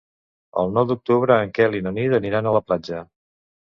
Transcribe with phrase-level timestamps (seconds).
[0.61, 3.09] El nou d'octubre en Quel i na Nit aniran a la platja.